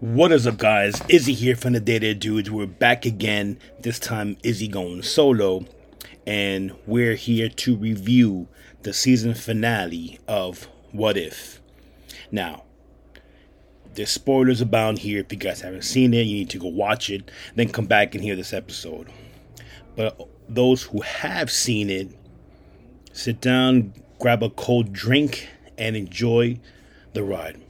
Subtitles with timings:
[0.00, 1.00] What is up, guys?
[1.08, 2.50] Izzy here from the Dead Air Dudes.
[2.50, 3.58] We're back again.
[3.80, 5.64] This time, Izzy going solo,
[6.26, 8.46] and we're here to review
[8.82, 11.62] the season finale of What If.
[12.30, 12.64] Now,
[13.94, 15.20] there's spoilers abound here.
[15.20, 18.14] If you guys haven't seen it, you need to go watch it, then come back
[18.14, 19.08] and hear this episode.
[19.96, 22.10] But those who have seen it,
[23.14, 26.60] sit down, grab a cold drink, and enjoy
[27.14, 27.62] the ride.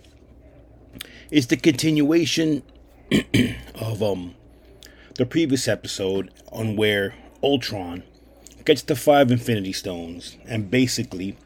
[1.37, 2.63] It's the continuation
[3.75, 4.37] of um
[5.17, 8.05] the previous episode on where Ultron
[8.65, 11.37] gets the five Infinity Stones and basically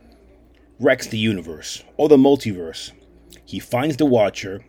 [0.79, 2.93] wrecks the universe or the multiverse.
[3.45, 4.65] He finds the Watcher,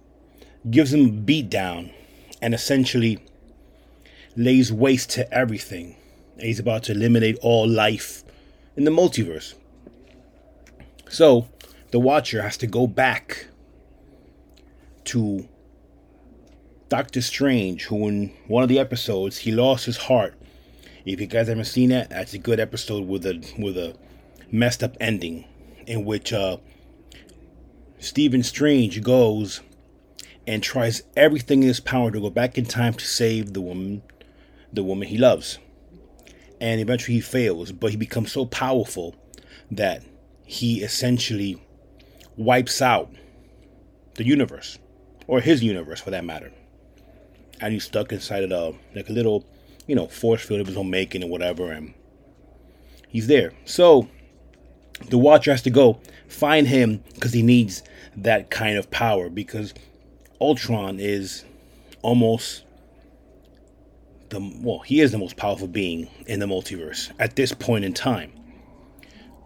[0.71, 1.93] gives him a beatdown,
[2.41, 3.19] and essentially
[4.35, 5.97] lays waste to everything.
[6.39, 8.23] He's about to eliminate all life
[8.75, 9.53] in the multiverse.
[11.09, 11.47] So,
[11.91, 13.45] the Watcher has to go back
[15.05, 15.47] to
[16.89, 20.35] Doctor Strange, who in one of the episodes he lost his heart.
[21.05, 23.95] If you guys haven't seen that, that's a good episode with a with a
[24.51, 25.45] messed up ending,
[25.87, 26.57] in which uh,
[27.97, 29.61] Stephen Strange goes
[30.45, 34.03] and tries everything in his power to go back in time to save the woman,
[34.73, 35.59] the woman he loves,
[36.59, 37.71] and eventually he fails.
[37.71, 39.15] But he becomes so powerful
[39.71, 40.03] that
[40.45, 41.65] he essentially
[42.35, 43.09] wipes out
[44.15, 44.77] the universe
[45.27, 46.51] or his universe for that matter.
[47.59, 49.45] And he's stuck inside of a like a little,
[49.87, 51.93] you know, force field of his own making or whatever, and
[53.07, 53.53] he's there.
[53.65, 54.07] So
[55.09, 57.83] the Watcher has to go find him because he needs
[58.15, 59.73] that kind of power because
[60.39, 61.45] Ultron is
[62.01, 62.63] almost
[64.29, 67.93] the well, he is the most powerful being in the multiverse at this point in
[67.93, 68.31] time.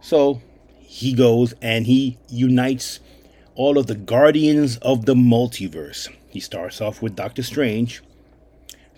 [0.02, 0.42] So
[0.80, 3.00] he goes and he unites
[3.56, 6.10] all of the Guardians of the Multiverse.
[6.30, 8.02] He starts off with Doctor Strange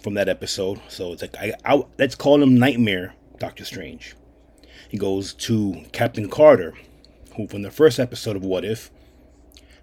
[0.02, 0.82] from that episode.
[0.88, 4.16] So it's like, I, I, let's call him Nightmare Doctor Strange.
[4.90, 6.74] He goes to Captain Carter,
[7.36, 8.90] who from the first episode of What If,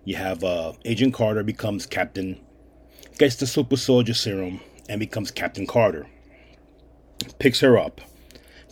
[0.04, 2.40] you have uh, Agent Carter becomes Captain,
[3.18, 6.06] gets the Super Soldier Serum, and becomes Captain Carter.
[7.38, 8.00] Picks her up.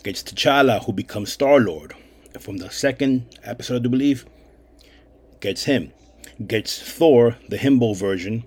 [0.03, 1.93] Gets T'Challa, who becomes Star Lord.
[2.39, 4.25] From the second episode, I believe,
[5.43, 5.91] gets him.
[6.47, 8.45] Gets Thor, the himbo version.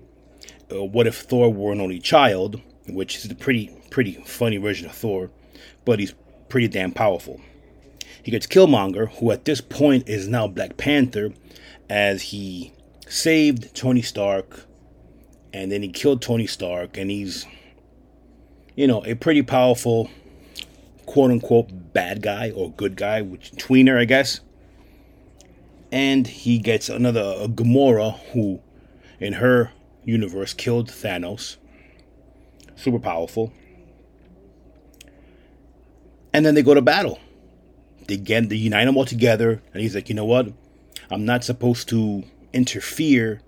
[0.69, 2.59] Uh, what if Thor were an only child?
[2.89, 5.29] Which is a pretty, pretty funny version of Thor,
[5.85, 6.15] but he's
[6.49, 7.39] pretty damn powerful.
[8.23, 11.33] He gets Killmonger, who at this point is now Black Panther,
[11.87, 12.73] as he
[13.07, 14.65] saved Tony Stark,
[15.53, 17.45] and then he killed Tony Stark, and he's,
[18.75, 20.09] you know, a pretty powerful,
[21.05, 24.41] quote unquote, bad guy or good guy, which tweener, I guess
[25.91, 28.61] and he gets another Gamora who,
[29.19, 29.71] in her
[30.03, 31.57] universe, killed Thanos.
[32.75, 33.51] Super powerful.
[36.33, 37.19] And then they go to battle.
[38.07, 40.53] They get they unite them all together, and he's like, you know what?
[41.09, 42.23] I'm not supposed to
[42.53, 43.41] interfere,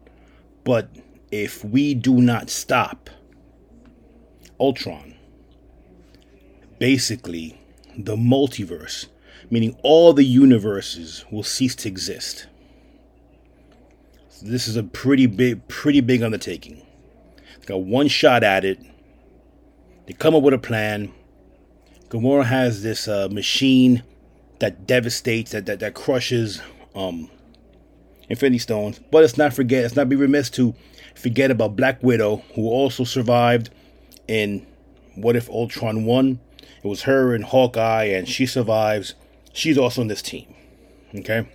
[0.64, 0.90] but
[1.32, 3.10] if we do not stop
[4.60, 5.16] Ultron,
[6.78, 7.60] basically
[7.98, 9.08] the multiverse
[9.50, 12.48] meaning all the universes will cease to exist.
[14.30, 16.86] So this is a pretty big, pretty big undertaking.
[17.60, 18.80] They got one shot at it.
[20.06, 21.12] They come up with a plan.
[22.10, 24.04] Gamora has this uh, machine
[24.60, 26.62] that devastates, that that, that crushes
[26.96, 27.30] um,
[28.30, 29.00] Infinity Stones.
[29.12, 30.74] But let's not forget, let's not be remiss to
[31.16, 33.70] forget about Black Widow, who also survived
[34.28, 34.66] in
[35.16, 36.40] What If Ultron Won.
[36.84, 39.16] It was her and Hawkeye, and she survives
[39.54, 40.54] she's also on this team.
[41.16, 41.48] Okay.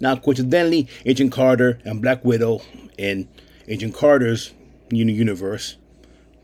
[0.00, 2.62] Now, coincidentally, Agent Carter and Black Widow
[2.96, 3.28] in
[3.68, 4.52] Agent Carter's
[4.90, 5.76] universe,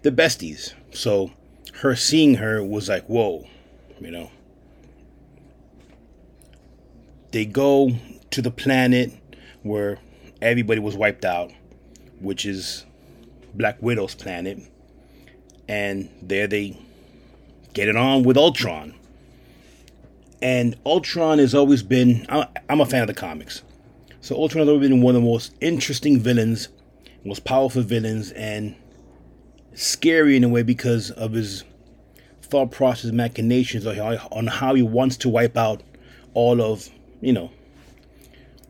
[0.03, 0.75] the besties.
[0.93, 1.31] So,
[1.81, 3.47] her seeing her was like, whoa,
[4.00, 4.31] you know.
[7.33, 7.93] They go
[8.31, 9.12] to the planet
[9.62, 9.99] where
[10.41, 11.53] everybody was wiped out,
[12.21, 12.85] which is
[13.55, 14.61] Black Widow's planet.
[15.69, 16.79] And there they
[17.76, 18.94] get it on with Ultron.
[20.40, 23.62] And Ultron has always been, I'm a fan of the comics.
[24.23, 26.69] So Ultron has always been one of the most interesting villains,
[27.23, 28.75] most powerful villains, and
[29.75, 31.64] scary in a way because of his
[32.40, 35.82] thought process, machinations on how he wants to wipe out
[36.32, 36.88] all of,
[37.20, 37.50] you know,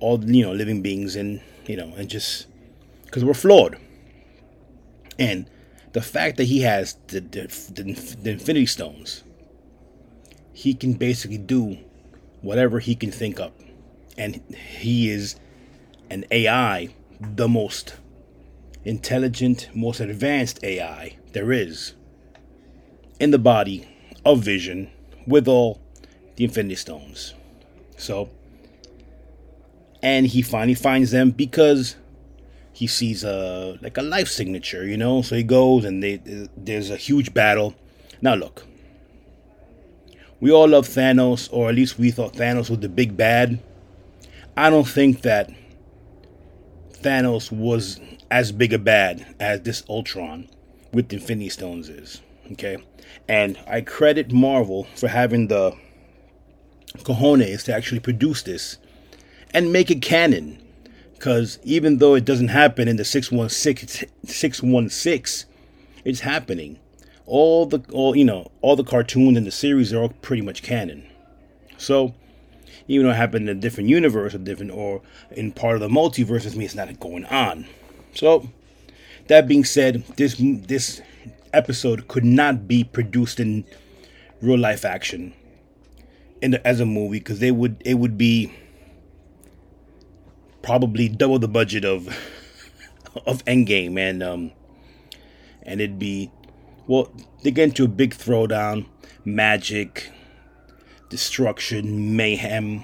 [0.00, 2.49] all, you know, living beings and, you know, and just,
[3.05, 3.79] because we're flawed.
[5.17, 5.49] And
[5.97, 9.25] the fact that he has the, the, the, the Infinity Stones,
[10.53, 11.79] he can basically do
[12.43, 13.59] whatever he can think up.
[14.19, 15.37] And he is
[16.11, 17.95] an AI, the most
[18.85, 21.95] intelligent, most advanced AI there is
[23.19, 23.89] in the body
[24.23, 24.91] of Vision
[25.27, 25.81] with all
[26.35, 27.33] the Infinity Stones.
[27.97, 28.29] So,
[30.03, 31.97] and he finally finds them because
[32.76, 35.23] he sees a like a life signature, you know.
[35.23, 36.20] So he goes and they,
[36.58, 37.75] there's a huge battle.
[38.20, 38.67] Now look,
[40.40, 43.61] we all love Thanos, or at least we thought Thanos was the big bad.
[44.58, 45.50] I don't think that
[47.00, 47.99] Thanos was
[48.31, 50.46] as big a bad as this Ultron
[50.93, 52.20] with the Infinity Stones is.
[52.52, 52.76] Okay,
[53.26, 55.75] and I credit Marvel for having the
[56.99, 58.76] cojones to actually produce this
[59.55, 60.58] and make it canon.
[61.17, 65.51] Because even though it doesn't happen in the 616, 616
[66.05, 66.79] it's happening.
[67.27, 70.63] All the all you know, all the cartoons and the series are all pretty much
[70.63, 71.05] canon.
[71.79, 72.15] So
[72.87, 75.03] even though it happened in a different universe or different or
[75.33, 77.67] in part of the multiverse, doesn't it's not going on.
[78.15, 78.49] So
[79.27, 81.01] that being said, this this
[81.53, 83.65] episode could not be produced in
[84.41, 85.33] real life action
[86.43, 88.53] in the, as a movie because they would it would be
[90.67, 92.09] probably double the budget of
[93.27, 94.51] of Endgame and um
[95.63, 96.31] and it'd be
[96.89, 97.11] well
[97.43, 98.87] they get into a big throwdown,
[99.25, 100.11] magic,
[101.09, 102.83] destruction, mayhem.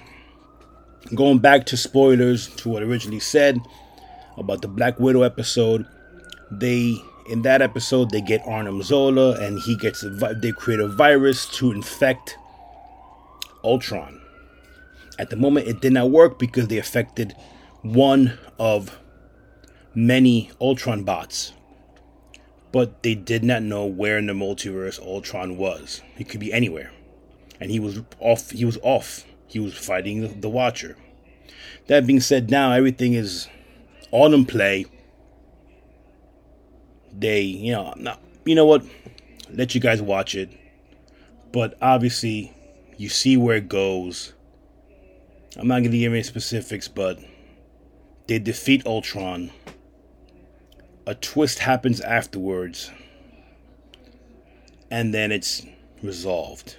[1.12, 3.58] Going back to spoilers to what I originally said
[4.36, 5.84] about the Black Widow episode,
[6.52, 6.94] they
[7.28, 11.46] in that episode they get Arnim Zola and he gets a, they create a virus
[11.58, 12.38] to infect
[13.64, 14.20] Ultron.
[15.18, 17.34] At the moment, it did not work because they affected
[17.82, 18.98] one of
[19.94, 21.52] many Ultron bots.
[22.70, 26.00] But they did not know where in the multiverse Ultron was.
[26.16, 26.90] He could be anywhere.
[27.60, 29.24] And he was off he was off.
[29.46, 30.96] He was fighting the Watcher.
[31.88, 33.48] That being said, now everything is
[34.10, 34.86] all in play.
[37.12, 38.82] They, you know, not, you know what?
[39.50, 40.50] Let you guys watch it.
[41.52, 42.54] But obviously,
[42.96, 44.32] you see where it goes.
[45.56, 47.18] I'm not going to give any specifics, but
[48.26, 49.50] they defeat Ultron.
[51.06, 52.90] A twist happens afterwards.
[54.90, 55.66] And then it's
[56.02, 56.76] resolved.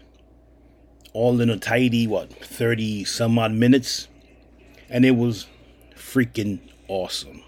[1.13, 4.07] All in a tidy, what, 30 some odd minutes?
[4.89, 5.47] And it was
[5.95, 7.43] freaking awesome.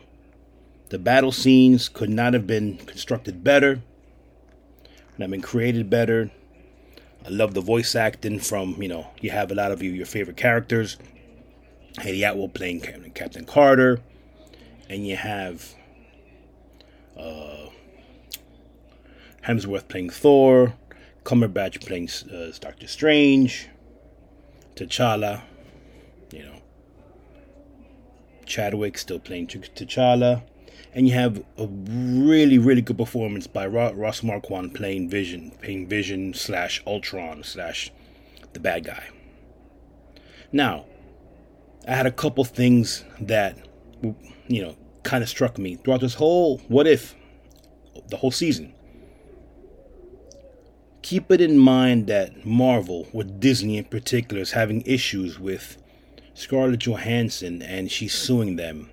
[0.90, 3.82] The battle scenes could not have been constructed better,
[5.14, 6.32] and have been created better.
[7.26, 10.06] I love the voice acting from, you know, you have a lot of you, your
[10.06, 10.98] favorite characters.
[12.00, 12.82] Hayley Atwell playing
[13.14, 14.00] Captain Carter.
[14.90, 15.74] And you have
[17.18, 17.70] uh,
[19.46, 20.76] Hemsworth playing Thor.
[21.24, 23.70] Cumberbatch playing uh, Doctor Strange.
[24.76, 25.42] T'Challa.
[26.32, 26.62] You know.
[28.46, 30.44] Chadwick still playing T'Challa
[30.96, 36.34] and you have a really really good performance by Ross Marquand playing Vision, playing Vision
[36.34, 37.92] slash Ultron slash
[38.54, 39.10] the bad guy.
[40.52, 40.86] Now,
[41.88, 43.58] I had a couple things that
[44.48, 47.16] you know kind of struck me throughout this whole what if
[48.10, 48.74] the whole season.
[51.02, 55.78] Keep it in mind that Marvel, with Disney in particular, is having issues with
[56.34, 58.90] Scarlett Johansson and she's suing them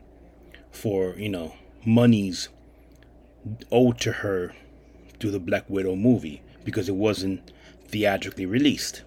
[0.70, 1.54] for, you know,
[1.86, 2.50] monies
[3.70, 4.54] owed to her
[5.18, 7.50] through the Black Widow movie because it wasn't
[7.88, 9.02] theatrically released.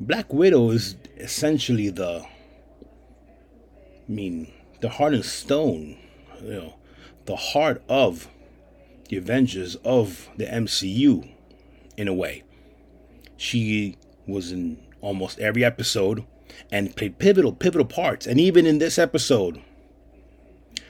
[0.00, 5.96] Black Widow is essentially the I mean the heart and stone,
[6.42, 6.74] you know,
[7.26, 8.28] the heart of
[9.08, 11.30] the Avengers of the MCU
[11.96, 12.42] in a way.
[13.36, 13.96] She
[14.26, 16.24] was in almost every episode
[16.70, 19.60] and played pivotal pivotal parts and even in this episode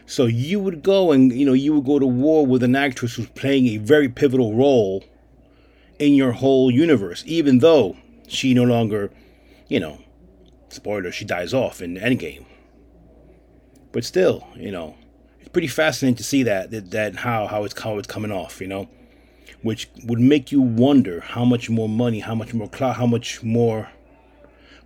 [0.06, 3.14] so you would go and you know you would go to war with an actress
[3.14, 5.02] who's playing a very pivotal role
[5.98, 7.96] in your whole universe, even though
[8.28, 9.10] she no longer,
[9.68, 9.98] you know,
[10.68, 12.44] spoiler, she dies off in Endgame.
[13.92, 14.96] But still, you know,
[15.40, 18.60] it's pretty fascinating to see that that, that how how it's how it's coming off,
[18.60, 18.88] you know,
[19.62, 23.42] which would make you wonder how much more money, how much more clout, how much
[23.42, 23.88] more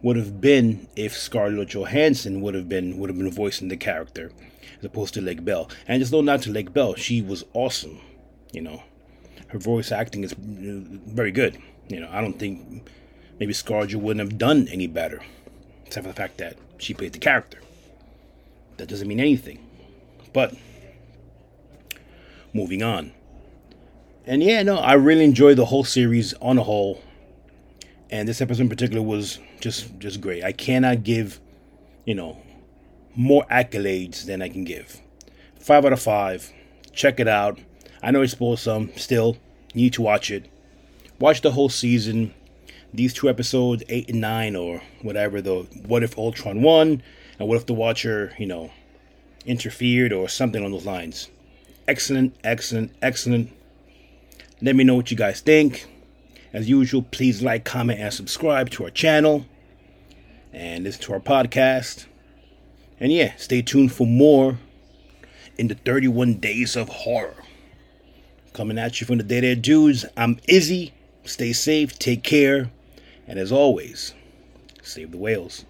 [0.03, 4.31] would have been if Scarlett Johansson would have been would have been voicing the character
[4.79, 5.71] as opposed to Lake Bell.
[5.87, 8.01] And just though not to Lake Bell, she was awesome.
[8.53, 8.83] You know,
[9.49, 11.59] her voice acting is uh, very good.
[11.89, 12.89] You know, I don't think
[13.39, 15.23] maybe Scarlett wouldn't have done any better,
[15.87, 17.59] except for the fact that she played the character.
[18.77, 19.67] That doesn't mean anything.
[20.33, 20.55] But
[22.53, 23.13] moving on.
[24.25, 27.03] And yeah, no, I really enjoyed the whole series on a whole.
[28.11, 30.45] And this episode in particular was just just great.
[30.45, 31.41] I cannot give,
[32.05, 32.41] you know,
[33.15, 35.01] more accolades than I can give
[35.61, 36.53] Five out of five.
[36.93, 37.59] Check it out.
[38.03, 38.91] I know I spoiled some.
[38.97, 39.37] Still,
[39.75, 40.47] need to watch it.
[41.19, 42.33] Watch the whole season.
[42.93, 45.41] These two episodes, eight and nine, or whatever.
[45.41, 47.03] The what if Ultron won,
[47.39, 48.71] and what if the Watcher, you know,
[49.45, 51.29] interfered or something on those lines.
[51.87, 53.51] Excellent, excellent, excellent.
[54.61, 55.87] Let me know what you guys think.
[56.53, 59.47] As usual, please like, comment, and subscribe to our channel
[60.53, 62.07] and listen to our podcast.
[63.01, 64.59] And yeah, stay tuned for more
[65.57, 67.35] in the 31 Days of Horror.
[68.53, 70.93] Coming at you from the Dead Air Dudes, I'm Izzy.
[71.25, 72.71] Stay safe, take care,
[73.29, 74.15] and as always,
[74.83, 75.67] save the whales.